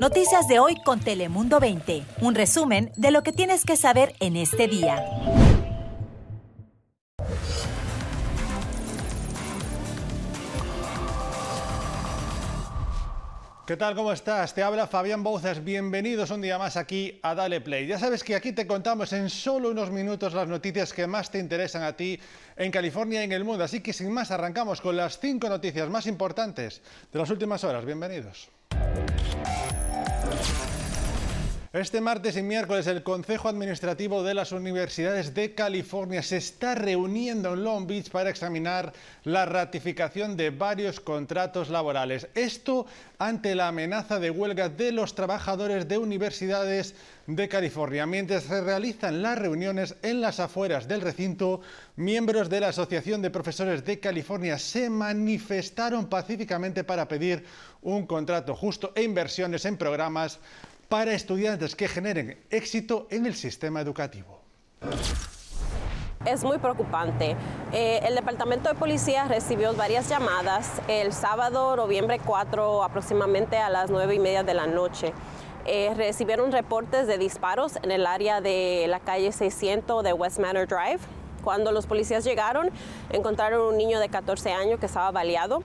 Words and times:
Noticias 0.00 0.46
de 0.46 0.58
hoy 0.58 0.76
con 0.84 1.00
Telemundo 1.00 1.58
20. 1.58 2.02
Un 2.20 2.34
resumen 2.34 2.92
de 2.96 3.10
lo 3.10 3.22
que 3.22 3.32
tienes 3.32 3.64
que 3.64 3.76
saber 3.76 4.14
en 4.20 4.36
este 4.36 4.68
día. 4.68 5.02
¿Qué 13.66 13.76
tal? 13.76 13.96
¿Cómo 13.96 14.12
estás? 14.12 14.54
Te 14.54 14.62
habla 14.62 14.86
Fabián 14.86 15.24
Bouzas. 15.24 15.64
Bienvenidos 15.64 16.30
un 16.30 16.40
día 16.40 16.56
más 16.56 16.76
aquí 16.76 17.18
a 17.22 17.34
Dale 17.34 17.60
Play. 17.60 17.88
Ya 17.88 17.98
sabes 17.98 18.22
que 18.22 18.36
aquí 18.36 18.52
te 18.52 18.66
contamos 18.66 19.12
en 19.12 19.28
solo 19.28 19.70
unos 19.70 19.90
minutos 19.90 20.34
las 20.34 20.46
noticias 20.46 20.92
que 20.92 21.08
más 21.08 21.30
te 21.30 21.40
interesan 21.40 21.82
a 21.82 21.96
ti 21.96 22.20
en 22.56 22.70
California 22.70 23.22
y 23.22 23.24
en 23.24 23.32
el 23.32 23.44
mundo. 23.44 23.64
Así 23.64 23.80
que 23.80 23.92
sin 23.92 24.12
más 24.12 24.30
arrancamos 24.30 24.80
con 24.80 24.96
las 24.96 25.18
cinco 25.18 25.48
noticias 25.48 25.88
más 25.88 26.06
importantes 26.06 26.80
de 27.12 27.18
las 27.18 27.30
últimas 27.30 27.64
horas. 27.64 27.84
Bienvenidos. 27.84 28.50
Este 31.76 32.00
martes 32.00 32.38
y 32.38 32.42
miércoles 32.42 32.86
el 32.86 33.02
Consejo 33.02 33.50
Administrativo 33.50 34.22
de 34.22 34.32
las 34.32 34.52
Universidades 34.52 35.34
de 35.34 35.54
California 35.54 36.22
se 36.22 36.38
está 36.38 36.74
reuniendo 36.74 37.52
en 37.52 37.64
Long 37.64 37.86
Beach 37.86 38.08
para 38.08 38.30
examinar 38.30 38.94
la 39.24 39.44
ratificación 39.44 40.38
de 40.38 40.48
varios 40.48 41.00
contratos 41.00 41.68
laborales. 41.68 42.28
Esto 42.34 42.86
ante 43.18 43.54
la 43.54 43.68
amenaza 43.68 44.18
de 44.18 44.30
huelga 44.30 44.70
de 44.70 44.90
los 44.90 45.14
trabajadores 45.14 45.86
de 45.86 45.98
universidades 45.98 46.94
de 47.26 47.46
California. 47.46 48.06
Mientras 48.06 48.44
se 48.44 48.62
realizan 48.62 49.20
las 49.20 49.38
reuniones 49.38 49.96
en 50.00 50.22
las 50.22 50.40
afueras 50.40 50.88
del 50.88 51.02
recinto, 51.02 51.60
miembros 51.96 52.48
de 52.48 52.60
la 52.60 52.68
Asociación 52.68 53.20
de 53.20 53.28
Profesores 53.28 53.84
de 53.84 54.00
California 54.00 54.58
se 54.58 54.88
manifestaron 54.88 56.06
pacíficamente 56.06 56.84
para 56.84 57.06
pedir 57.06 57.44
un 57.82 58.06
contrato 58.06 58.54
justo 58.56 58.92
e 58.94 59.02
inversiones 59.02 59.66
en 59.66 59.76
programas 59.76 60.40
para 60.88 61.12
estudiantes 61.12 61.74
que 61.74 61.88
generen 61.88 62.38
éxito 62.50 63.06
en 63.10 63.26
el 63.26 63.34
sistema 63.34 63.80
educativo. 63.80 64.40
Es 66.24 66.42
muy 66.42 66.58
preocupante. 66.58 67.36
Eh, 67.72 68.00
el 68.02 68.16
Departamento 68.16 68.68
de 68.68 68.74
Policía 68.74 69.28
recibió 69.28 69.74
varias 69.74 70.08
llamadas 70.08 70.82
el 70.88 71.12
sábado, 71.12 71.76
noviembre 71.76 72.18
4, 72.24 72.82
aproximadamente 72.82 73.58
a 73.58 73.70
las 73.70 73.90
9 73.90 74.16
y 74.16 74.18
media 74.18 74.42
de 74.42 74.54
la 74.54 74.66
noche. 74.66 75.12
Eh, 75.66 75.92
recibieron 75.96 76.50
reportes 76.50 77.06
de 77.06 77.18
disparos 77.18 77.76
en 77.82 77.92
el 77.92 78.06
área 78.06 78.40
de 78.40 78.86
la 78.88 78.98
calle 78.98 79.30
600 79.30 80.02
de 80.02 80.12
West 80.12 80.38
Manor 80.38 80.66
Drive. 80.66 81.00
Cuando 81.44 81.70
los 81.70 81.86
policías 81.86 82.24
llegaron, 82.24 82.70
encontraron 83.10 83.60
un 83.60 83.76
niño 83.76 84.00
de 84.00 84.08
14 84.08 84.52
años 84.52 84.80
que 84.80 84.86
estaba 84.86 85.12
baleado. 85.12 85.62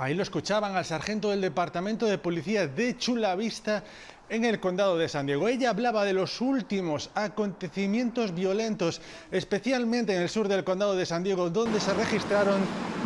Ahí 0.00 0.14
lo 0.14 0.22
escuchaban 0.22 0.76
al 0.76 0.84
sargento 0.84 1.30
del 1.30 1.40
Departamento 1.40 2.06
de 2.06 2.18
Policía 2.18 2.68
de 2.68 2.96
Chula 2.96 3.34
Vista 3.34 3.82
en 4.28 4.44
el 4.44 4.60
condado 4.60 4.96
de 4.96 5.08
San 5.08 5.26
Diego. 5.26 5.48
Ella 5.48 5.70
hablaba 5.70 6.04
de 6.04 6.12
los 6.12 6.40
últimos 6.40 7.10
acontecimientos 7.16 8.32
violentos, 8.32 9.00
especialmente 9.32 10.14
en 10.14 10.22
el 10.22 10.28
sur 10.28 10.46
del 10.46 10.62
condado 10.62 10.94
de 10.94 11.04
San 11.04 11.24
Diego, 11.24 11.50
donde 11.50 11.80
se 11.80 11.92
registraron 11.94 12.60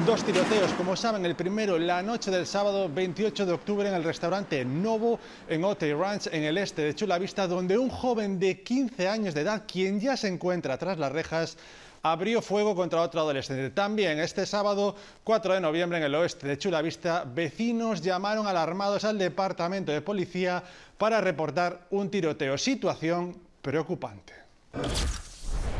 dos 0.04 0.22
tiroteos. 0.22 0.70
Como 0.74 0.94
saben, 0.94 1.24
el 1.24 1.34
primero 1.34 1.78
la 1.78 2.02
noche 2.02 2.30
del 2.30 2.46
sábado 2.46 2.90
28 2.92 3.46
de 3.46 3.52
octubre 3.54 3.88
en 3.88 3.94
el 3.94 4.04
restaurante 4.04 4.62
Novo 4.62 5.18
en 5.48 5.64
Otay 5.64 5.94
Ranch, 5.94 6.26
en 6.30 6.42
el 6.42 6.58
este 6.58 6.82
de 6.82 6.94
Chula 6.94 7.16
Vista, 7.16 7.46
donde 7.46 7.78
un 7.78 7.88
joven 7.88 8.38
de 8.38 8.62
15 8.62 9.08
años 9.08 9.32
de 9.32 9.40
edad, 9.40 9.62
quien 9.66 9.98
ya 9.98 10.18
se 10.18 10.28
encuentra 10.28 10.76
tras 10.76 10.98
las 10.98 11.10
rejas, 11.10 11.56
abrió 12.02 12.42
fuego 12.42 12.74
contra 12.74 13.00
otro 13.00 13.20
adolescente. 13.20 13.70
También 13.70 14.18
este 14.18 14.44
sábado 14.44 14.96
4 15.24 15.54
de 15.54 15.60
noviembre 15.60 15.98
en 15.98 16.04
el 16.04 16.14
oeste 16.14 16.48
de 16.48 16.58
Chula 16.58 16.82
Vista, 16.82 17.24
vecinos 17.24 18.00
llamaron 18.02 18.46
alarmados 18.46 19.04
al 19.04 19.18
departamento 19.18 19.92
de 19.92 20.02
policía 20.02 20.62
para 20.98 21.20
reportar 21.20 21.86
un 21.90 22.10
tiroteo. 22.10 22.58
Situación 22.58 23.36
preocupante. 23.60 24.34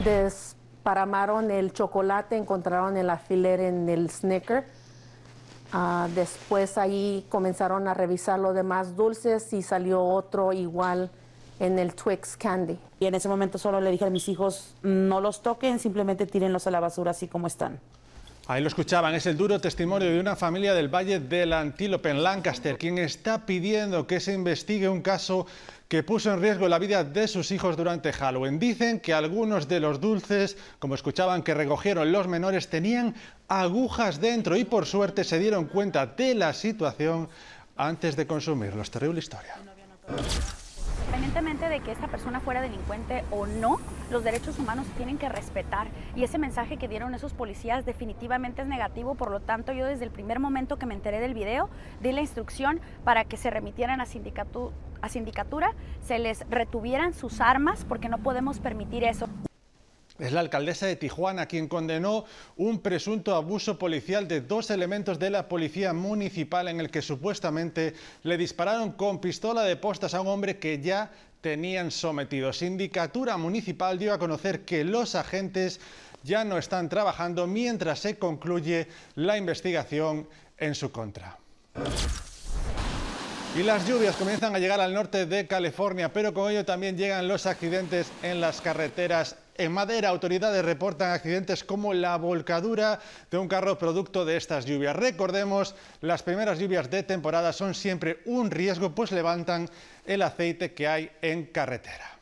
Desparamaron 0.05 1.51
el 1.51 1.73
chocolate, 1.73 2.37
encontraron 2.37 2.97
el 2.97 3.11
alfiler 3.11 3.61
en 3.61 3.89
el 3.89 4.09
snicker. 4.11 4.65
Ah, 5.73 6.07
después 6.15 6.77
ahí 6.77 7.27
comenzaron 7.31 7.89
a 7.89 7.95
revisar 7.95 8.39
los 8.39 8.55
demás 8.55 8.95
dulces 8.95 9.53
y 9.53 9.63
salió 9.63 10.05
otro 10.05 10.53
igual 10.53 11.11
en 11.63 11.79
el 11.79 11.95
Twix 11.95 12.37
Candy. 12.37 12.77
Y 12.99 13.07
en 13.07 13.15
ese 13.15 13.29
momento 13.29 13.57
solo 13.57 13.81
le 13.81 13.93
dije 13.93 14.05
a 14.05 14.11
mis 14.11 14.29
hijos, 14.29 14.75
no 14.83 15.21
los 15.21 15.43
toquen, 15.43 15.79
simplemente 15.79 16.27
tírenlos 16.27 16.67
a 16.67 16.73
la 16.73 16.81
basura 16.81 17.13
así 17.13 17.29
como 17.29 17.47
están. 17.47 17.79
Ahí 18.49 18.61
lo 18.61 18.67
escuchaban, 18.67 19.15
es 19.15 19.27
el 19.27 19.37
duro 19.37 19.61
testimonio 19.61 20.11
de 20.11 20.19
una 20.19 20.35
familia 20.35 20.75
del 20.75 20.89
Valle 20.89 21.21
del 21.21 21.53
Antílope 21.53 22.11
en 22.11 22.25
Lancaster, 22.25 22.77
quien 22.77 22.99
está 22.99 23.47
pidiendo 23.47 24.09
que 24.09 24.19
se 24.19 24.35
investigue 24.35 24.89
un 24.89 25.03
caso 25.03 25.47
que 25.87 26.03
puso 26.03 26.33
en 26.33 26.41
riesgo 26.41 26.67
la 26.67 26.81
vida 26.81 27.05
de 27.05 27.29
sus 27.29 27.53
hijos 27.53 27.77
durante 27.77 28.13
Halloween. 28.13 28.59
Dicen 28.59 28.99
que 28.99 29.15
algunos 29.15 29.69
de 29.69 29.79
los 29.79 30.01
dulces, 30.01 30.57
como 30.81 30.97
escuchaban 30.97 31.45
que 31.45 31.55
recogieron 31.55 32.11
los 32.11 32.27
menores, 32.27 32.69
tenían 32.69 33.15
agujas 33.47 34.21
dentro 34.21 34.57
y 34.57 34.65
por 34.65 34.87
suerte 34.87 35.23
se 35.23 35.39
dieron 35.39 35.67
cuenta 35.67 36.07
de 36.07 36.35
la 36.35 36.55
situación 36.55 37.29
antes 37.77 38.17
de 38.17 38.27
consumirlos. 38.27 38.91
Terrible 38.91 39.21
historia. 39.21 39.55
De 41.73 41.81
que 41.81 41.91
esta 41.91 42.07
persona 42.07 42.41
fuera 42.41 42.61
delincuente 42.61 43.25
o 43.31 43.47
no, 43.47 43.79
los 44.11 44.23
derechos 44.23 44.59
humanos 44.59 44.87
se 44.87 44.93
tienen 44.93 45.17
que 45.17 45.31
respetar 45.31 45.87
y 46.15 46.23
ese 46.23 46.37
mensaje 46.37 46.77
que 46.77 46.87
dieron 46.87 47.15
esos 47.15 47.33
policías 47.33 47.87
definitivamente 47.87 48.61
es 48.61 48.69
negativo, 48.69 49.15
por 49.15 49.31
lo 49.31 49.41
tanto 49.41 49.73
yo 49.73 49.87
desde 49.87 50.05
el 50.05 50.11
primer 50.11 50.39
momento 50.39 50.79
que 50.79 50.85
me 50.85 50.93
enteré 50.93 51.19
del 51.19 51.33
video 51.33 51.71
di 52.03 52.13
la 52.13 52.21
instrucción 52.21 52.79
para 53.05 53.25
que 53.25 53.39
se 53.39 53.49
remitieran 53.49 54.03
a, 54.03 54.05
a 54.05 55.09
sindicatura, 55.09 55.73
se 56.03 56.19
les 56.19 56.47
retuvieran 56.51 57.15
sus 57.15 57.41
armas 57.41 57.87
porque 57.89 58.11
no 58.11 58.19
podemos 58.19 58.61
permitir 58.61 59.03
eso. 59.05 59.27
Es 60.23 60.31
la 60.31 60.39
alcaldesa 60.39 60.87
de 60.87 60.95
Tijuana 60.95 61.47
quien 61.47 61.67
condenó 61.67 62.25
un 62.57 62.79
presunto 62.79 63.35
abuso 63.35 63.77
policial 63.77 64.29
de 64.29 64.41
dos 64.41 64.71
elementos 64.71 65.19
de 65.19 65.31
la 65.31 65.49
policía 65.49 65.93
municipal 65.93 66.69
en 66.69 66.79
el 66.79 66.91
que 66.93 67.03
supuestamente 67.03 67.95
le 68.23 68.37
dispararon 68.37 68.93
con 68.93 69.21
pistola 69.21 69.65
de 69.65 69.75
postas 69.75 70.15
a 70.15 70.21
un 70.21 70.29
hombre 70.29 70.61
que 70.61 70.81
ya 70.81 71.11
tenían 71.41 71.91
sometido. 71.91 72.53
Sindicatura 72.53 73.37
municipal 73.37 73.99
dio 73.99 74.15
a 74.15 74.21
conocer 74.21 74.65
que 74.65 74.85
los 74.85 75.17
agentes 75.17 75.81
ya 76.23 76.45
no 76.45 76.57
están 76.57 76.89
trabajando 76.89 77.49
mientras 77.49 77.99
se 77.99 78.17
concluye 78.17 78.87
la 79.17 79.37
investigación 79.37 80.29
en 80.57 80.77
su 80.77 80.93
contra. 80.93 81.37
Y 83.55 83.63
las 83.65 83.87
lluvias 83.87 84.17
comienzan 84.17 84.55
a 84.55 84.59
llegar 84.59 84.81
al 84.81 84.95
norte 84.95 85.27
de 85.27 85.47
California, 85.47 86.11
pero 86.11 86.33
con 86.33 86.51
ello 86.51 86.65
también 86.65 86.97
llegan 86.97 87.29
los 87.29 87.45
accidentes 87.45 88.11
en 88.23 88.41
las 88.41 88.63
carreteras. 88.63 89.37
En 89.55 89.71
Madera, 89.71 90.09
autoridades 90.09 90.65
reportan 90.65 91.11
accidentes 91.11 91.63
como 91.63 91.93
la 91.93 92.17
volcadura 92.17 92.99
de 93.31 93.37
un 93.37 93.49
carro 93.49 93.79
producto 93.79 94.25
de 94.25 94.39
estas 94.39 94.65
lluvias. 94.65 94.97
Recordemos, 94.97 95.75
las 96.01 96.23
primeras 96.23 96.59
lluvias 96.59 96.91
de 96.91 97.03
temporada 97.03 97.53
son 97.53 97.75
siempre 97.75 98.21
un 98.25 98.51
riesgo, 98.51 98.95
pues 98.95 99.13
levantan 99.13 99.69
el 100.07 100.23
aceite 100.23 100.73
que 100.73 100.89
hay 100.89 101.11
en 101.21 101.47
carretera. 101.47 102.19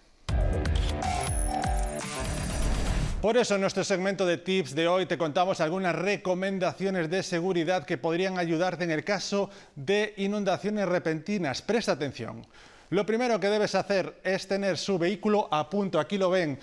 Por 3.23 3.37
eso 3.37 3.55
en 3.55 3.61
nuestro 3.61 3.85
segmento 3.85 4.27
de 4.27 4.39
tips 4.39 4.75
de 4.75 4.89
hoy 4.89 5.07
te 5.07 5.19
contamos 5.19 5.61
algunas 5.61 5.95
recomendaciones 5.95 7.11
de 7.11 7.23
seguridad 7.23 7.85
que 7.85 7.99
podrían 7.99 8.39
ayudarte 8.39 8.85
en 8.85 8.91
el 8.91 9.05
caso 9.05 9.51
de 9.77 10.15
inundaciones 10.17 10.89
repentinas. 10.89 11.63
Presta 11.63 11.93
atención. 11.93 12.47
Lo 12.89 13.07
primero 13.07 13.39
que 13.39 13.49
debes 13.49 13.77
hacer 13.77 14.19
es 14.25 14.49
tener 14.49 14.77
su 14.77 14.99
vehículo 14.99 15.49
a 15.53 15.71
punto. 15.71 16.01
Aquí 16.01 16.19
lo 16.19 16.29
ven 16.29 16.59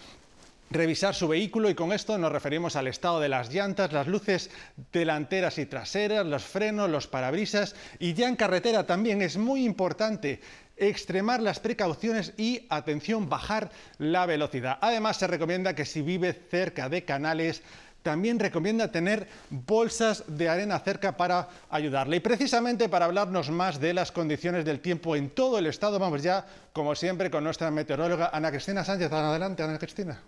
revisar 0.70 1.16
su 1.16 1.28
vehículo 1.28 1.70
y 1.70 1.76
con 1.76 1.94
esto 1.94 2.18
nos 2.18 2.32
referimos 2.32 2.76
al 2.76 2.88
estado 2.88 3.20
de 3.20 3.30
las 3.30 3.54
llantas, 3.54 3.94
las 3.94 4.08
luces 4.08 4.50
delanteras 4.92 5.58
y 5.58 5.66
traseras, 5.66 6.26
los 6.26 6.44
frenos, 6.44 6.90
los 6.90 7.08
parabrisas 7.08 7.76
y 8.00 8.14
ya 8.14 8.28
en 8.28 8.36
carretera 8.36 8.86
también 8.86 9.22
es 9.22 9.38
muy 9.38 9.66
importante 9.66 10.42
extremar 10.78 11.42
las 11.42 11.60
precauciones 11.60 12.34
y, 12.38 12.66
atención, 12.70 13.30
bajar 13.30 13.72
la 13.98 14.26
velocidad. 14.26 14.78
Además, 14.82 15.18
se 15.18 15.28
recomienda 15.28 15.74
que 15.74 15.86
si 15.86 16.02
vive 16.02 16.34
cerca 16.34 16.88
de 16.88 17.04
canales, 17.04 17.64
también 18.04 18.40
recomienda 18.40 18.92
tener 18.92 19.28
bolsas 19.50 20.24
de 20.28 20.48
arena 20.48 20.80
cerca 20.80 21.18
para 21.18 21.50
ayudarle. 21.70 22.18
Y 22.18 22.20
precisamente 22.22 22.88
para 22.88 23.06
hablarnos 23.06 23.50
más 23.50 23.80
de 23.80 23.94
las 23.94 24.12
condiciones 24.12 24.64
del 24.66 24.80
tiempo 24.80 25.16
en 25.16 25.30
todo 25.30 25.60
el 25.60 25.66
estado, 25.66 26.00
vamos 26.00 26.24
ya, 26.24 26.46
como 26.72 26.96
siempre, 26.96 27.30
con 27.30 27.44
nuestra 27.44 27.72
meteoróloga 27.72 28.30
Ana 28.32 28.52
Cristina 28.52 28.86
Sánchez. 28.86 29.12
Adelante, 29.12 29.64
Ana 29.64 29.78
Cristina. 29.78 30.22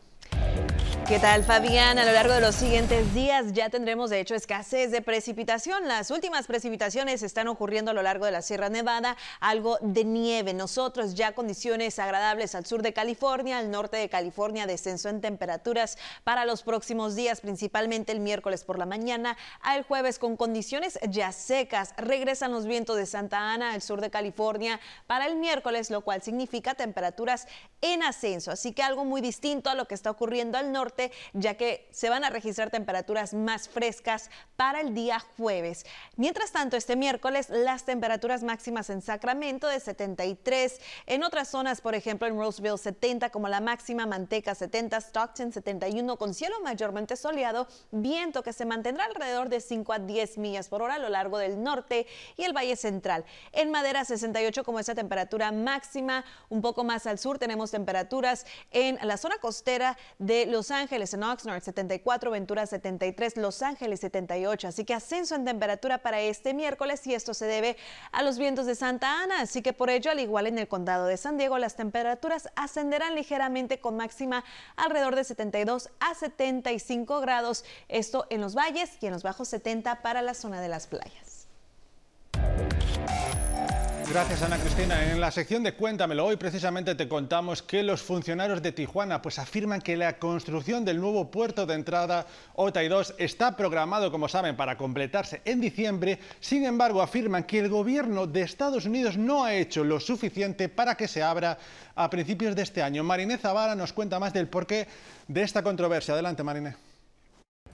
¿Qué 1.09 1.17
tal, 1.17 1.44
Fabián? 1.44 1.97
A 1.97 2.06
lo 2.06 2.11
largo 2.11 2.35
de 2.35 2.39
los 2.39 2.53
siguientes 2.53 3.15
días 3.15 3.53
ya 3.53 3.71
tendremos, 3.71 4.11
de 4.11 4.19
hecho, 4.19 4.35
escasez 4.35 4.91
de 4.91 5.01
precipitación. 5.01 5.88
Las 5.88 6.11
últimas 6.11 6.45
precipitaciones 6.45 7.23
están 7.23 7.47
ocurriendo 7.47 7.89
a 7.89 7.94
lo 7.95 8.03
largo 8.03 8.25
de 8.25 8.31
la 8.31 8.44
Sierra 8.44 8.69
Nevada, 8.69 9.17
algo 9.39 9.79
de 9.81 10.03
nieve. 10.03 10.53
Nosotros 10.53 11.15
ya 11.15 11.31
condiciones 11.31 11.97
agradables 11.97 12.53
al 12.53 12.67
sur 12.67 12.83
de 12.83 12.94
California, 12.94 13.57
al 13.57 13.71
norte 13.71 13.97
de 13.97 14.07
California, 14.07 14.67
descenso 14.67 15.09
en 15.09 15.19
temperaturas 15.19 15.97
para 16.23 16.45
los 16.45 16.61
próximos 16.61 17.15
días, 17.15 17.41
principalmente 17.41 18.11
el 18.11 18.19
miércoles 18.19 18.63
por 18.63 18.77
la 18.77 18.85
mañana, 18.85 19.35
al 19.61 19.81
jueves 19.81 20.19
con 20.19 20.38
condiciones 20.38 21.00
ya 21.09 21.31
secas. 21.31 21.95
Regresan 21.97 22.51
los 22.51 22.67
vientos 22.67 22.97
de 22.97 23.07
Santa 23.07 23.51
Ana 23.51 23.73
al 23.73 23.81
sur 23.81 24.00
de 24.00 24.11
California 24.11 24.79
para 25.07 25.25
el 25.25 25.38
miércoles, 25.38 25.89
lo 25.89 26.01
cual 26.01 26.21
significa 26.21 26.75
temperaturas 26.75 27.47
en 27.81 28.03
ascenso. 28.03 28.51
Así 28.51 28.73
que 28.73 28.83
algo 28.83 29.06
muy 29.06 29.21
distinto 29.21 29.71
a 29.71 29.73
lo 29.73 29.85
que 29.85 29.95
está 29.95 30.11
ocurriendo 30.11 30.59
al 30.59 30.71
norte 30.71 30.98
ya 31.33 31.55
que 31.55 31.87
se 31.91 32.09
van 32.09 32.23
a 32.23 32.29
registrar 32.29 32.69
temperaturas 32.69 33.33
más 33.33 33.69
frescas 33.69 34.29
para 34.55 34.81
el 34.81 34.93
día 34.93 35.19
jueves. 35.37 35.85
Mientras 36.15 36.51
tanto, 36.51 36.77
este 36.77 36.95
miércoles 36.95 37.49
las 37.49 37.85
temperaturas 37.85 38.43
máximas 38.43 38.89
en 38.89 39.01
Sacramento 39.01 39.67
de 39.67 39.79
73, 39.79 40.79
en 41.05 41.23
otras 41.23 41.47
zonas, 41.47 41.81
por 41.81 41.95
ejemplo 41.95 42.27
en 42.27 42.37
Roseville 42.37 42.77
70 42.77 43.29
como 43.29 43.47
la 43.47 43.61
máxima, 43.61 44.05
Manteca 44.05 44.55
70, 44.55 44.97
Stockton 44.97 45.51
71 45.51 46.17
con 46.17 46.33
cielo 46.33 46.57
mayormente 46.61 47.15
soleado, 47.15 47.67
viento 47.91 48.43
que 48.43 48.53
se 48.53 48.65
mantendrá 48.65 49.05
alrededor 49.05 49.49
de 49.49 49.61
5 49.61 49.93
a 49.93 49.99
10 49.99 50.37
millas 50.37 50.67
por 50.67 50.81
hora 50.81 50.95
a 50.95 50.99
lo 50.99 51.09
largo 51.09 51.37
del 51.37 51.61
norte 51.63 52.07
y 52.37 52.43
el 52.43 52.53
Valle 52.53 52.75
Central. 52.75 53.25
En 53.51 53.71
Madera 53.71 54.05
68 54.05 54.63
como 54.63 54.79
esa 54.79 54.95
temperatura 54.95 55.51
máxima, 55.51 56.25
un 56.49 56.61
poco 56.61 56.83
más 56.83 57.05
al 57.07 57.19
sur 57.19 57.39
tenemos 57.39 57.71
temperaturas 57.71 58.45
en 58.71 58.99
la 59.03 59.17
zona 59.17 59.37
costera 59.37 59.97
de 60.17 60.45
Los 60.45 60.71
Ángeles 60.71 60.88
Ángeles, 60.89 61.13
en 61.13 61.21
Oxnard 61.24 61.62
74, 61.62 62.31
Ventura 62.31 62.65
73, 62.65 63.38
Los 63.38 63.62
Ángeles 63.62 64.00
78. 64.00 64.69
Así 64.69 64.86
que 64.86 64.95
ascenso 64.95 65.36
en 65.36 65.45
temperatura 65.45 66.00
para 66.00 66.19
este 66.19 66.56
miércoles 66.56 67.06
y 67.06 67.13
esto 67.13 67.36
se 67.36 67.45
debe 67.45 67.77
a 68.12 68.24
los 68.24 68.39
vientos 68.39 68.65
de 68.65 68.74
Santa 68.74 69.21
Ana. 69.21 69.41
Así 69.41 69.62
que 69.62 69.71
por 69.71 69.91
ello, 69.91 70.09
al 70.09 70.19
igual 70.19 70.47
en 70.47 70.57
el 70.57 70.68
condado 70.68 71.06
de 71.06 71.18
San 71.18 71.38
Diego, 71.38 71.59
las 71.59 71.75
temperaturas 71.75 72.50
ascenderán 72.56 73.13
ligeramente 73.13 73.80
con 73.80 73.97
máxima 73.97 74.44
alrededor 74.77 75.15
de 75.15 75.25
72 75.25 75.91
a 76.00 76.15
75 76.15 77.21
grados. 77.21 77.65
Esto 77.88 78.25
en 78.31 78.42
los 78.42 78.56
valles 78.56 78.89
y 79.00 79.06
en 79.06 79.13
los 79.13 79.21
bajos 79.21 79.47
70 79.50 80.01
para 80.01 80.24
la 80.24 80.33
zona 80.33 80.59
de 80.59 80.69
las 80.69 80.88
playas. 80.88 81.28
Gracias 84.11 84.41
Ana 84.41 84.57
Cristina. 84.57 85.11
En 85.11 85.21
la 85.21 85.29
sección 85.29 85.61
de 85.61 85.75
Cuéntamelo 85.75 86.25
hoy 86.25 86.35
precisamente 86.35 86.95
te 86.95 87.07
contamos 87.07 87.61
que 87.61 87.83
los 87.83 88.01
funcionarios 88.01 88.59
de 88.63 88.71
Tijuana 88.71 89.21
pues 89.21 89.38
afirman 89.38 89.81
que 89.81 89.95
la 89.95 90.17
construcción 90.17 90.83
del 90.83 91.00
nuevo 91.00 91.29
puerto 91.29 91.67
de 91.67 91.75
entrada 91.75 92.25
OTAI 92.56 92.88
2 92.88 93.13
está 93.19 93.56
programado, 93.56 94.11
como 94.11 94.27
saben, 94.27 94.57
para 94.57 94.77
completarse 94.77 95.44
en 95.45 95.61
diciembre. 95.61 96.17
Sin 96.39 96.65
embargo, 96.65 97.03
afirman 97.03 97.44
que 97.44 97.59
el 97.59 97.69
gobierno 97.69 98.25
de 98.25 98.41
Estados 98.41 98.85
Unidos 98.85 99.15
no 99.15 99.45
ha 99.45 99.53
hecho 99.53 99.83
lo 99.83 100.00
suficiente 100.00 100.69
para 100.69 100.95
que 100.95 101.07
se 101.07 101.21
abra 101.21 101.59
a 101.95 102.09
principios 102.09 102.56
de 102.56 102.63
este 102.63 102.81
año. 102.81 103.03
Mariné 103.03 103.38
Zavara 103.38 103.75
nos 103.75 103.94
cuenta 103.94 104.19
más 104.19 104.33
del 104.33 104.47
porqué 104.47 104.88
de 105.27 105.44
esta 105.44 105.61
controversia. 105.61 106.15
Adelante, 106.15 106.41
Mariné. 106.41 106.88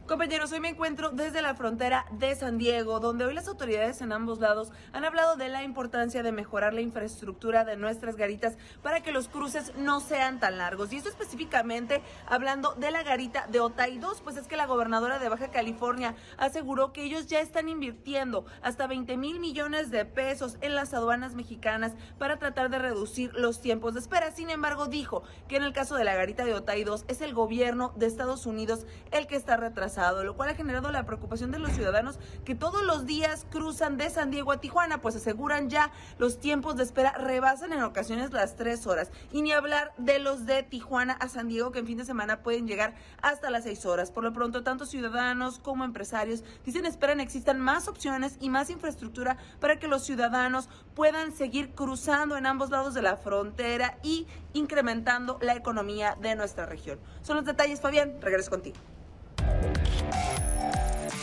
Compañeros, 0.08 0.52
hoy 0.52 0.60
me 0.60 0.70
encuentro 0.70 1.10
desde 1.10 1.42
la 1.42 1.56
frontera 1.56 2.06
de 2.12 2.36
San 2.36 2.60
Diego, 2.60 3.00
donde 3.00 3.26
hoy 3.26 3.34
las 3.34 3.48
autoridades 3.48 4.02
en 4.02 4.12
ambos 4.12 4.38
lados 4.38 4.72
han 4.94 5.04
hablado 5.04 5.36
de 5.36 5.50
la 5.50 5.64
importancia 5.64 6.22
de 6.22 6.32
mejorar 6.32 6.76
la 6.76 6.82
infraestructura 6.82 7.66
de 7.66 7.76
nuestras 7.76 8.16
garitas 8.16 8.56
para 8.84 9.02
que 9.02 9.12
los 9.12 9.28
cruces 9.28 9.74
no 9.78 10.02
sean 10.02 10.40
tan 10.40 10.60
largos. 10.60 10.94
Y 10.94 10.98
esto 10.98 11.10
específicamente 11.10 12.04
hablando 12.28 12.76
de 12.76 12.92
la 12.92 13.02
garita 13.02 13.48
de 13.48 13.60
Otay 13.60 13.98
2, 13.98 14.22
pues 14.22 14.38
es 14.38 14.46
que 14.46 14.58
la 14.58 14.68
gobernadora 14.68 15.18
de 15.18 15.28
Baja 15.28 15.50
California 15.50 16.14
aseguró 16.38 16.94
que 16.94 17.04
ellos 17.04 17.26
ya 17.26 17.40
están 17.40 17.68
invirtiendo 17.68 18.46
hasta 18.62 18.86
20 18.86 19.18
mil 19.18 19.40
millones 19.40 19.90
de 19.90 20.06
pesos 20.06 20.60
en 20.62 20.76
las 20.76 20.94
aduanas 20.94 21.34
mexicanas 21.34 21.94
para 22.20 22.38
tratar 22.38 22.70
de 22.70 22.78
reducir 22.78 23.34
los 23.34 23.60
tiempos 23.60 23.96
de 23.96 24.02
espera. 24.02 24.30
Sin 24.30 24.52
embargo, 24.52 24.86
dijo 24.86 25.24
que 25.48 25.56
en 25.56 25.64
el 25.64 25.74
caso 25.74 25.96
de 25.96 26.04
la 26.04 26.14
garita 26.14 26.46
de 26.46 26.54
Otay 26.54 26.84
2 26.84 27.06
es 27.08 27.22
el 27.22 27.34
gobierno 27.34 27.92
de 27.96 28.06
Estados 28.06 28.46
Unidos 28.46 28.86
el 29.10 29.26
que 29.26 29.36
está 29.36 29.58
retrasando 29.58 29.95
lo 29.96 30.36
cual 30.36 30.50
ha 30.50 30.56
generado 30.56 30.92
la 30.92 31.06
preocupación 31.06 31.52
de 31.52 31.60
los 31.60 31.72
ciudadanos 31.72 32.20
que 32.44 32.54
todos 32.54 32.84
los 32.84 33.06
días 33.06 33.46
cruzan 33.50 33.98
de 33.98 34.10
San 34.10 34.30
Diego 34.30 34.52
a 34.52 34.58
Tijuana, 34.58 35.02
pues 35.02 35.16
aseguran 35.16 35.70
ya 35.70 35.92
los 36.18 36.40
tiempos 36.40 36.76
de 36.76 36.84
espera 36.84 37.14
rebasan 37.14 37.72
en 37.72 37.82
ocasiones 37.82 38.34
las 38.34 38.56
tres 38.56 38.88
horas. 38.88 39.12
Y 39.32 39.42
ni 39.42 39.54
hablar 39.54 39.94
de 39.98 40.20
los 40.20 40.46
de 40.46 40.64
Tijuana 40.64 41.14
a 41.14 41.30
San 41.30 41.48
Diego, 41.48 41.72
que 41.72 41.80
en 41.80 41.88
fin 41.88 41.98
de 41.98 42.06
semana 42.06 42.44
pueden 42.44 42.68
llegar 42.68 42.94
hasta 43.22 43.50
las 43.50 43.64
seis 43.64 43.86
horas. 43.86 44.12
Por 44.12 44.24
lo 44.24 44.34
pronto, 44.34 44.64
tanto 44.64 44.86
ciudadanos 44.86 45.60
como 45.60 45.86
empresarios 45.86 46.44
dicen 46.66 46.86
esperan 46.86 47.20
existan 47.20 47.60
más 47.60 47.88
opciones 47.88 48.38
y 48.42 48.50
más 48.50 48.70
infraestructura 48.70 49.38
para 49.60 49.80
que 49.80 49.88
los 49.88 50.04
ciudadanos 50.04 50.70
puedan 50.94 51.32
seguir 51.32 51.72
cruzando 51.74 52.38
en 52.38 52.46
ambos 52.46 52.70
lados 52.70 52.94
de 52.94 53.02
la 53.02 53.16
frontera 53.16 53.98
y 54.04 54.28
incrementando 54.54 55.38
la 55.42 55.56
economía 55.56 56.18
de 56.22 56.36
nuestra 56.36 56.66
región. 56.66 57.00
Son 57.22 57.38
los 57.38 57.46
detalles, 57.46 57.82
Fabián. 57.82 58.18
Regreso 58.22 58.50
contigo. 58.50 58.95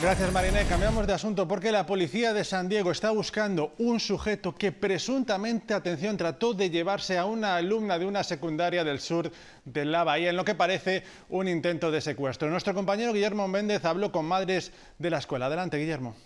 Gracias 0.03 0.33
Mariné. 0.33 0.65
Cambiamos 0.65 1.07
de 1.07 1.13
asunto 1.13 1.47
porque 1.47 1.71
la 1.71 1.87
policía 1.87 2.33
de 2.33 2.43
San 2.43 2.69
Diego 2.69 2.91
está 2.91 3.13
buscando 3.13 3.73
un 3.79 4.01
sujeto 4.01 4.53
que 4.53 4.73
presuntamente, 4.73 5.75
atención, 5.75 6.17
trató 6.17 6.55
de 6.55 6.71
llevarse 6.71 7.19
a 7.19 7.25
una 7.25 7.55
alumna 7.55 8.01
de 8.01 8.07
una 8.07 8.25
secundaria 8.25 8.83
del 8.83 8.99
sur 8.99 9.31
de 9.65 9.85
la 9.85 10.03
Bahía 10.03 10.31
en 10.31 10.37
lo 10.37 10.45
que 10.45 10.57
parece 10.57 11.05
un 11.29 11.47
intento 11.47 11.93
de 11.93 12.01
secuestro. 12.01 12.51
Nuestro 12.51 12.75
compañero 12.75 13.13
Guillermo 13.13 13.47
Méndez 13.47 13.85
habló 13.85 14.11
con 14.11 14.27
madres 14.27 14.73
de 14.99 15.09
la 15.09 15.19
escuela. 15.19 15.47
Adelante, 15.47 15.77
Guillermo. 15.77 16.17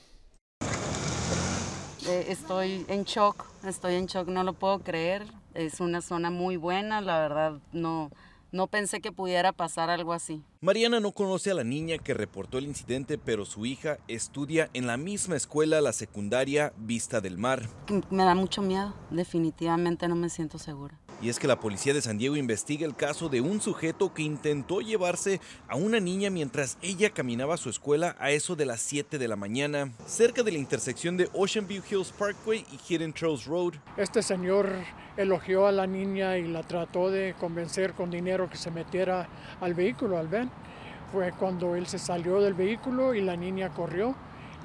Eh, 2.09 2.27
estoy 2.31 2.87
en 2.89 3.05
shock, 3.05 3.45
estoy 3.67 3.97
en 3.97 4.07
shock, 4.07 4.27
no 4.29 4.43
lo 4.43 4.55
puedo 4.55 4.79
creer. 4.79 5.27
Es 5.53 5.81
una 5.81 6.01
zona 6.01 6.31
muy 6.31 6.57
buena, 6.57 7.03
la 7.03 7.21
verdad 7.21 7.53
no, 7.73 8.11
no 8.57 8.67
pensé 8.67 9.01
que 9.01 9.13
pudiera 9.13 9.53
pasar 9.53 9.91
algo 9.91 10.13
así. 10.13 10.43
Mariana 10.61 10.99
no 10.99 11.13
conoce 11.13 11.51
a 11.51 11.55
la 11.55 11.63
niña 11.63 11.99
que 11.99 12.15
reportó 12.15 12.59
el 12.59 12.65
incidente, 12.65 13.19
pero 13.19 13.45
su 13.45 13.67
hija 13.67 13.99
estudia 14.09 14.71
en 14.73 14.87
la 14.87 14.97
misma 14.97 15.37
escuela, 15.37 15.81
la 15.81 15.93
secundaria 15.93 16.73
Vista 16.79 17.21
del 17.21 17.39
Mar. 17.39 17.69
Me 18.11 18.25
da 18.25 18.35
mucho 18.35 18.63
miedo, 18.63 18.95
definitivamente 19.11 20.09
no 20.09 20.17
me 20.17 20.31
siento 20.31 20.59
segura. 20.59 20.99
Y 21.23 21.31
es 21.31 21.39
que 21.39 21.49
la 21.49 21.59
policía 21.59 21.95
de 21.95 22.03
San 22.03 22.19
Diego 22.19 22.37
investiga 22.37 22.87
el 22.87 22.95
caso 22.95 23.31
de 23.31 23.41
un 23.41 23.63
sujeto 23.63 24.13
que 24.13 24.23
intentó 24.23 24.83
llevarse 24.83 25.41
a 25.67 25.77
una 25.77 25.99
niña 25.99 26.29
mientras 26.29 26.77
ella 26.83 27.09
caminaba 27.09 27.55
a 27.55 27.57
su 27.57 27.71
escuela 27.71 28.17
a 28.19 28.33
eso 28.33 28.55
de 28.55 28.67
las 28.67 28.81
7 28.83 29.19
de 29.19 29.27
la 29.27 29.37
mañana, 29.37 29.93
cerca 30.07 30.43
de 30.43 30.53
la 30.53 30.59
intersección 30.59 31.17
de 31.17 31.31
Ocean 31.33 31.67
View 31.67 31.83
Hills 31.91 32.13
Parkway 32.13 32.67
y 32.71 32.77
Hidden 32.77 33.15
Trails 33.15 33.47
Road. 33.47 33.75
Este 33.97 34.23
señor 34.23 34.71
elogió 35.17 35.67
a 35.67 35.73
la 35.73 35.87
niña 35.87 36.37
y 36.37 36.47
la 36.49 36.63
trató 36.63 37.11
de 37.11 37.35
convencer 37.41 37.95
con 37.95 38.11
dinero 38.11 38.51
que 38.51 38.59
se 38.59 38.71
metiera 38.71 39.27
al 39.63 39.73
vehículo, 39.73 40.19
al 40.19 40.29
van. 40.29 40.51
Fue 41.13 41.33
cuando 41.33 41.77
él 41.77 41.87
se 41.87 41.99
salió 41.99 42.43
del 42.43 42.53
vehículo 42.53 43.15
y 43.15 43.23
la 43.23 43.37
niña 43.37 43.73
corrió 43.73 44.15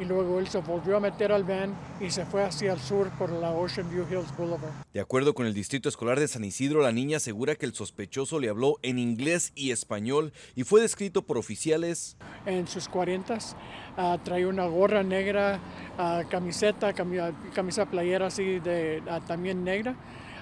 y 0.02 0.06
luego 0.06 0.40
él 0.40 0.48
se 0.48 0.58
volvió 0.60 0.98
a 0.98 1.00
meter 1.00 1.32
al 1.32 1.44
van 1.44 1.76
y 2.00 2.10
se 2.10 2.26
fue 2.26 2.44
hacia 2.44 2.74
el 2.74 2.80
sur 2.80 3.10
por 3.20 3.32
la 3.32 3.52
Ocean 3.52 3.88
View 3.90 4.06
Hills 4.10 4.36
Boulevard. 4.36 4.72
De 4.94 5.00
acuerdo 5.00 5.36
con 5.36 5.46
el 5.46 5.54
Distrito 5.54 5.90
Escolar 5.90 6.20
de 6.20 6.28
San 6.28 6.44
Isidro, 6.44 6.82
la 6.82 6.92
niña 6.92 7.18
asegura 7.18 7.56
que 7.56 7.68
el 7.68 7.74
sospechoso 7.74 8.40
le 8.40 8.50
habló 8.50 8.78
en 8.82 8.98
inglés 8.98 9.52
y 9.54 9.70
español 9.70 10.34
y 10.56 10.64
fue 10.64 10.82
descrito 10.82 11.22
por 11.22 11.38
oficiales. 11.38 12.18
En 12.48 12.68
sus 12.68 12.90
cuarentas, 12.90 13.56
uh, 13.98 14.18
trae 14.18 14.48
una 14.48 14.66
gorra 14.66 15.04
negra, 15.04 15.60
uh, 16.00 16.28
camiseta, 16.30 16.94
camisa 16.94 17.86
playera 17.86 18.28
así 18.28 18.60
de 18.60 19.04
uh, 19.06 19.24
también 19.28 19.64
negra, 19.64 19.96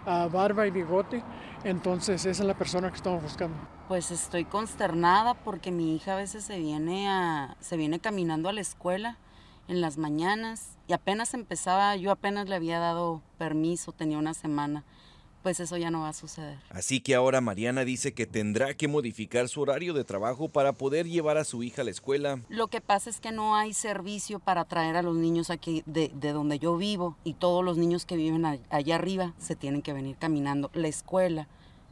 barba 0.05 0.65
y 0.67 0.71
bigote. 0.71 1.21
Entonces 1.65 2.25
esa 2.25 2.41
es 2.43 2.47
la 2.47 2.57
persona 2.57 2.89
que 2.89 2.95
estamos 2.95 3.21
buscando. 3.21 3.57
Pues 3.89 4.09
estoy 4.11 4.45
consternada 4.45 5.33
porque 5.33 5.71
mi 5.71 5.95
hija 5.95 6.13
a 6.13 6.17
veces 6.17 6.45
se 6.45 6.57
viene 6.57 7.09
a, 7.09 7.57
se 7.59 7.75
viene 7.75 7.99
caminando 7.99 8.47
a 8.47 8.53
la 8.53 8.61
escuela 8.61 9.17
en 9.69 9.81
las 9.81 9.97
mañanas 9.97 10.77
y 10.87 10.93
apenas 10.93 11.33
empezaba, 11.33 11.95
yo 11.95 12.11
apenas 12.11 12.49
le 12.49 12.55
había 12.55 12.79
dado 12.79 13.21
permiso, 13.37 13.91
tenía 13.91 14.17
una 14.17 14.33
semana. 14.33 14.83
Pues 15.43 15.61
eso 15.61 15.77
ya 15.77 15.89
no 15.89 16.01
va 16.01 16.09
a 16.09 16.13
suceder. 16.13 16.57
Así 16.69 16.99
que 16.99 17.15
ahora 17.15 17.39
Mariana 17.39 17.85
dice 17.85 18.13
que 18.13 18.25
tendrá 18.25 18.73
que 18.73 18.89
modificar 18.89 19.47
su 19.47 19.61
horario 19.61 19.93
de 19.93 20.03
trabajo 20.03 20.49
para 20.49 20.73
poder 20.73 21.07
llevar 21.07 21.37
a 21.37 21.45
su 21.45 21.63
hija 21.63 21.81
a 21.81 21.85
la 21.85 21.91
escuela. 21.91 22.41
Lo 22.49 22.67
que 22.67 22.81
pasa 22.81 23.09
es 23.09 23.21
que 23.21 23.31
no 23.31 23.55
hay 23.55 23.73
servicio 23.73 24.39
para 24.39 24.65
traer 24.65 24.97
a 24.97 25.01
los 25.01 25.15
niños 25.15 25.49
aquí 25.49 25.81
de, 25.85 26.11
de 26.13 26.33
donde 26.33 26.59
yo 26.59 26.75
vivo 26.75 27.15
y 27.23 27.35
todos 27.35 27.63
los 27.63 27.77
niños 27.77 28.05
que 28.05 28.17
viven 28.17 28.45
allá 28.69 28.95
arriba 28.95 29.33
se 29.37 29.55
tienen 29.55 29.81
que 29.81 29.93
venir 29.93 30.17
caminando. 30.17 30.71
La 30.73 30.89
escuela 30.89 31.47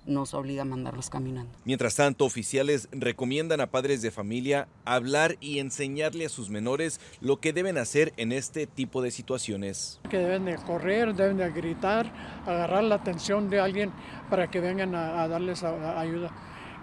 nos 0.07 0.33
obliga 0.33 0.63
a 0.63 0.65
mandarlos 0.65 1.09
caminando. 1.09 1.51
Mientras 1.65 1.95
tanto, 1.95 2.25
oficiales 2.25 2.87
recomiendan 2.91 3.61
a 3.61 3.67
padres 3.67 4.01
de 4.01 4.11
familia 4.11 4.67
hablar 4.85 5.37
y 5.39 5.59
enseñarle 5.59 6.25
a 6.25 6.29
sus 6.29 6.49
menores 6.49 6.99
lo 7.21 7.39
que 7.39 7.53
deben 7.53 7.77
hacer 7.77 8.13
en 8.17 8.31
este 8.31 8.65
tipo 8.65 9.01
de 9.01 9.11
situaciones. 9.11 9.99
Que 10.09 10.17
deben 10.17 10.45
de 10.45 10.55
correr, 10.55 11.13
deben 11.13 11.37
de 11.37 11.51
gritar, 11.51 12.11
agarrar 12.45 12.83
la 12.83 12.95
atención 12.95 13.49
de 13.49 13.59
alguien 13.59 13.91
para 14.29 14.49
que 14.49 14.59
vengan 14.59 14.95
a, 14.95 15.27
darles 15.27 15.63
ayuda. 15.63 16.31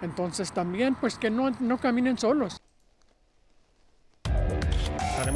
Entonces 0.01 0.51
también 0.51 0.95
pues 0.95 1.17
que 1.17 1.29
no, 1.29 1.49
no 1.59 1.79
caminen 1.79 2.17
solos. 2.17 2.61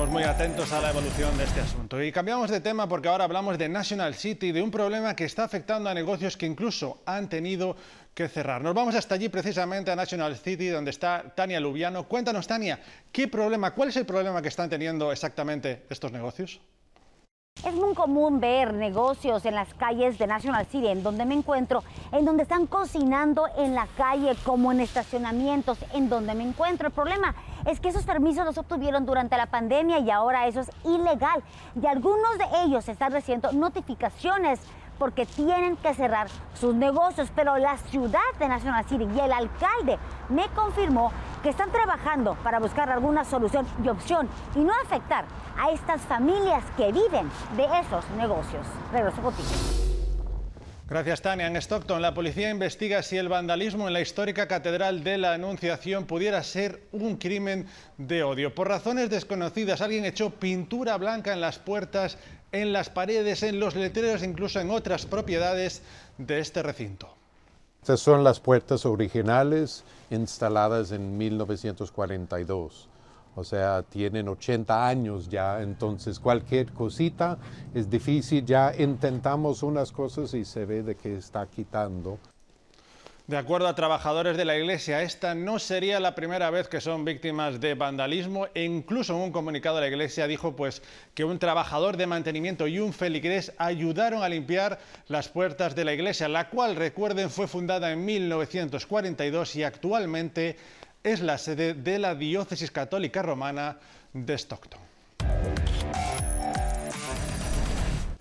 Estaremos 0.09 0.27
muy 0.27 0.43
atentos 0.43 0.73
a 0.73 0.81
la 0.81 0.89
evolución 0.89 1.37
de 1.37 1.43
este 1.43 1.61
asunto. 1.61 2.01
Y 2.01 2.11
cambiamos 2.11 2.49
de 2.49 2.61
tema 2.61 2.87
porque 2.87 3.07
ahora 3.07 3.25
hablamos 3.25 3.59
de 3.59 3.69
National 3.69 4.15
City, 4.15 4.51
de 4.51 4.59
un 4.59 4.71
problema 4.71 5.15
que 5.15 5.25
está 5.25 5.43
afectando 5.43 5.87
a 5.87 5.93
negocios 5.93 6.35
que 6.35 6.47
incluso 6.47 6.97
han 7.05 7.29
tenido 7.29 7.75
que 8.15 8.27
cerrar. 8.27 8.63
Nos 8.63 8.73
vamos 8.73 8.95
hasta 8.95 9.13
allí 9.13 9.29
precisamente 9.29 9.91
a 9.91 9.95
National 9.95 10.35
City, 10.35 10.69
donde 10.69 10.89
está 10.89 11.23
Tania 11.35 11.59
Lubiano. 11.59 12.05
Cuéntanos, 12.05 12.47
Tania, 12.47 12.79
¿qué 13.11 13.27
problema, 13.27 13.71
cuál 13.75 13.89
es 13.89 13.97
el 13.97 14.07
problema 14.07 14.41
que 14.41 14.47
están 14.47 14.67
teniendo 14.67 15.11
exactamente 15.11 15.85
estos 15.91 16.11
negocios? 16.11 16.59
Es 17.63 17.73
muy 17.73 17.93
común 17.93 18.39
ver 18.39 18.73
negocios 18.73 19.45
en 19.45 19.53
las 19.53 19.73
calles 19.75 20.17
de 20.17 20.25
National 20.25 20.65
City, 20.65 20.87
en 20.87 21.03
donde 21.03 21.25
me 21.25 21.35
encuentro, 21.35 21.83
en 22.11 22.25
donde 22.25 22.43
están 22.43 22.65
cocinando 22.65 23.45
en 23.57 23.75
la 23.75 23.85
calle, 23.95 24.33
como 24.43 24.71
en 24.71 24.79
estacionamientos, 24.79 25.77
en 25.93 26.09
donde 26.09 26.33
me 26.33 26.43
encuentro. 26.43 26.87
El 26.87 26.93
problema 26.93 27.35
es 27.65 27.79
que 27.79 27.89
esos 27.89 28.03
permisos 28.03 28.45
los 28.45 28.57
obtuvieron 28.57 29.05
durante 29.05 29.37
la 29.37 29.47
pandemia 29.47 29.99
y 29.99 30.09
ahora 30.11 30.47
eso 30.47 30.61
es 30.61 30.71
ilegal. 30.83 31.43
Y 31.81 31.85
algunos 31.85 32.37
de 32.37 32.45
ellos 32.65 32.87
están 32.89 33.11
recibiendo 33.11 33.51
notificaciones 33.51 34.59
porque 34.99 35.25
tienen 35.25 35.77
que 35.77 35.93
cerrar 35.93 36.27
sus 36.53 36.75
negocios. 36.75 37.31
Pero 37.33 37.57
la 37.57 37.77
ciudad 37.77 38.19
de 38.37 38.47
National 38.47 38.85
City 38.85 39.07
y 39.15 39.19
el 39.19 39.31
alcalde 39.31 39.97
me 40.27 40.47
confirmó 40.49 41.11
que 41.41 41.49
están 41.49 41.71
trabajando 41.71 42.35
para 42.43 42.59
buscar 42.59 42.89
alguna 42.91 43.23
solución 43.23 43.65
y 43.83 43.87
opción 43.87 44.27
y 44.55 44.59
no 44.59 44.73
afectar 44.83 45.25
a 45.57 45.71
estas 45.71 46.01
familias 46.01 46.63
que 46.77 46.91
viven 46.91 47.31
de 47.55 47.65
esos 47.79 48.07
negocios. 48.17 48.65
Regreso 48.91 49.21
contigo. 49.21 49.78
Gracias, 50.89 51.21
Tania. 51.21 51.45
En 51.45 51.55
Stockton, 51.55 52.01
la 52.01 52.15
policía 52.15 52.49
investiga 52.49 53.03
si 53.03 53.15
el 53.15 53.29
vandalismo 53.29 53.85
en 53.85 53.93
la 53.93 54.01
histórica 54.01 54.47
Catedral 54.47 55.03
de 55.03 55.19
la 55.19 55.33
Anunciación 55.33 56.05
pudiera 56.05 56.41
ser 56.41 56.81
un 56.91 57.17
crimen 57.17 57.67
de 57.99 58.23
odio. 58.23 58.55
Por 58.55 58.69
razones 58.69 59.11
desconocidas, 59.11 59.81
alguien 59.81 60.03
echó 60.05 60.31
pintura 60.31 60.97
blanca 60.97 61.31
en 61.31 61.41
las 61.41 61.59
puertas, 61.59 62.17
en 62.51 62.73
las 62.73 62.89
paredes, 62.89 63.43
en 63.43 63.59
los 63.59 63.75
letreros, 63.75 64.23
incluso 64.23 64.59
en 64.59 64.71
otras 64.71 65.05
propiedades 65.05 65.83
de 66.17 66.39
este 66.39 66.63
recinto. 66.63 67.13
Estas 67.83 67.99
son 67.99 68.23
las 68.23 68.39
puertas 68.39 68.83
originales 68.87 69.83
instaladas 70.09 70.91
en 70.91 71.19
1942. 71.19 72.88
O 73.39 73.43
sea, 73.45 73.83
tienen 73.83 74.27
80 74.27 74.85
años 74.85 75.29
ya, 75.29 75.61
entonces 75.61 76.19
cualquier 76.19 76.73
cosita 76.73 77.37
es 77.73 77.89
difícil. 77.89 78.45
Ya 78.45 78.73
intentamos 78.77 79.63
unas 79.63 79.93
cosas 79.93 80.33
y 80.33 80.43
se 80.43 80.65
ve 80.65 80.83
de 80.83 80.95
que 80.95 81.15
está 81.15 81.47
quitando. 81.47 82.19
De 83.29 83.37
acuerdo 83.37 83.67
a 83.67 83.75
trabajadores 83.75 84.35
de 84.37 84.43
la 84.43 84.57
iglesia, 84.57 85.03
esta 85.03 85.35
no 85.35 85.59
sería 85.59 85.99
la 85.99 86.15
primera 86.15 86.49
vez 86.49 86.67
que 86.67 86.81
son 86.81 87.05
víctimas 87.05 87.61
de 87.61 87.75
vandalismo 87.75 88.47
e 88.55 88.63
incluso 88.63 89.13
en 89.13 89.21
un 89.21 89.31
comunicado 89.31 89.79
la 89.79 89.87
iglesia 89.87 90.25
dijo 90.25 90.55
pues 90.55 90.81
que 91.13 91.23
un 91.23 91.37
trabajador 91.37 91.95
de 91.95 92.07
mantenimiento 92.07 92.65
y 92.65 92.79
un 92.79 92.91
feligrés 92.91 93.53
ayudaron 93.59 94.23
a 94.23 94.29
limpiar 94.29 94.79
las 95.07 95.29
puertas 95.29 95.75
de 95.75 95.85
la 95.85 95.93
iglesia, 95.93 96.27
la 96.27 96.49
cual 96.49 96.75
recuerden 96.75 97.29
fue 97.29 97.47
fundada 97.47 97.91
en 97.91 98.03
1942 98.03 99.55
y 99.57 99.63
actualmente 99.63 100.57
es 101.03 101.21
la 101.21 101.37
sede 101.37 101.73
de 101.73 101.99
la 101.99 102.15
diócesis 102.15 102.71
católica 102.71 103.21
romana 103.21 103.77
de 104.13 104.33
Stockton. 104.37 104.79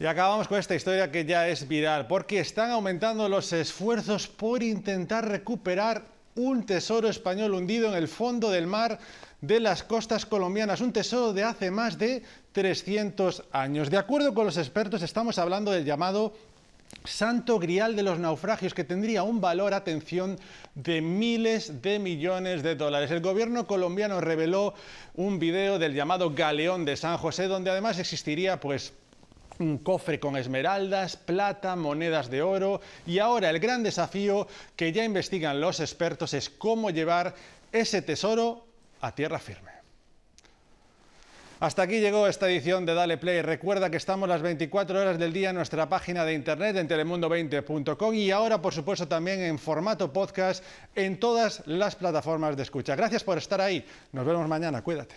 Y 0.00 0.06
acabamos 0.06 0.46
con 0.46 0.58
esta 0.58 0.76
historia 0.76 1.10
que 1.10 1.24
ya 1.24 1.48
es 1.48 1.66
viral, 1.66 2.06
porque 2.06 2.38
están 2.38 2.70
aumentando 2.70 3.28
los 3.28 3.52
esfuerzos 3.52 4.28
por 4.28 4.62
intentar 4.62 5.26
recuperar 5.26 6.04
un 6.36 6.64
tesoro 6.64 7.08
español 7.08 7.54
hundido 7.54 7.88
en 7.88 7.94
el 7.94 8.06
fondo 8.06 8.50
del 8.50 8.68
mar 8.68 9.00
de 9.40 9.58
las 9.58 9.82
costas 9.82 10.24
colombianas, 10.24 10.80
un 10.80 10.92
tesoro 10.92 11.32
de 11.32 11.42
hace 11.42 11.72
más 11.72 11.98
de 11.98 12.22
300 12.52 13.42
años. 13.50 13.90
De 13.90 13.96
acuerdo 13.96 14.34
con 14.34 14.46
los 14.46 14.56
expertos, 14.56 15.02
estamos 15.02 15.36
hablando 15.38 15.72
del 15.72 15.84
llamado 15.84 16.32
santo 17.04 17.58
grial 17.58 17.96
de 17.96 18.02
los 18.02 18.18
naufragios 18.18 18.74
que 18.74 18.84
tendría 18.84 19.22
un 19.22 19.40
valor, 19.40 19.74
atención, 19.74 20.38
de 20.74 21.00
miles 21.00 21.82
de 21.82 21.98
millones 21.98 22.62
de 22.62 22.76
dólares. 22.76 23.10
El 23.10 23.20
gobierno 23.20 23.66
colombiano 23.66 24.20
reveló 24.20 24.74
un 25.14 25.38
video 25.38 25.78
del 25.78 25.94
llamado 25.94 26.34
Galeón 26.34 26.84
de 26.84 26.96
San 26.96 27.16
José, 27.16 27.46
donde 27.48 27.70
además 27.70 27.98
existiría 27.98 28.60
pues 28.60 28.92
un 29.58 29.78
cofre 29.78 30.20
con 30.20 30.36
esmeraldas, 30.36 31.16
plata, 31.16 31.74
monedas 31.76 32.30
de 32.30 32.42
oro 32.42 32.80
y 33.06 33.18
ahora 33.18 33.50
el 33.50 33.58
gran 33.58 33.82
desafío 33.82 34.46
que 34.76 34.92
ya 34.92 35.04
investigan 35.04 35.60
los 35.60 35.80
expertos 35.80 36.34
es 36.34 36.48
cómo 36.48 36.90
llevar 36.90 37.34
ese 37.72 38.02
tesoro 38.02 38.66
a 39.00 39.14
tierra 39.14 39.38
firme. 39.38 39.77
Hasta 41.60 41.82
aquí 41.82 42.00
llegó 42.00 42.28
esta 42.28 42.48
edición 42.48 42.86
de 42.86 42.94
Dale 42.94 43.18
Play. 43.18 43.42
Recuerda 43.42 43.90
que 43.90 43.96
estamos 43.96 44.28
las 44.28 44.42
24 44.42 45.00
horas 45.00 45.18
del 45.18 45.32
día 45.32 45.50
en 45.50 45.56
nuestra 45.56 45.88
página 45.88 46.24
de 46.24 46.34
internet 46.34 46.76
en 46.76 46.88
telemundo20.com 46.88 48.14
y 48.14 48.30
ahora, 48.30 48.62
por 48.62 48.72
supuesto, 48.72 49.08
también 49.08 49.40
en 49.40 49.58
formato 49.58 50.12
podcast 50.12 50.62
en 50.94 51.18
todas 51.18 51.62
las 51.66 51.96
plataformas 51.96 52.56
de 52.56 52.62
escucha. 52.62 52.94
Gracias 52.94 53.24
por 53.24 53.38
estar 53.38 53.60
ahí. 53.60 53.84
Nos 54.12 54.24
vemos 54.24 54.46
mañana. 54.46 54.82
Cuídate. 54.82 55.16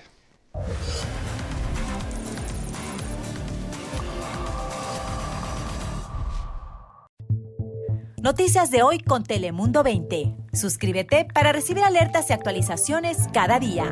Noticias 8.22 8.70
de 8.72 8.84
hoy 8.84 9.00
con 9.00 9.24
Telemundo 9.24 9.84
20. 9.84 10.36
Suscríbete 10.54 11.26
para 11.34 11.52
recibir 11.52 11.84
alertas 11.84 12.30
y 12.30 12.34
actualizaciones 12.34 13.28
cada 13.34 13.60
día. 13.60 13.92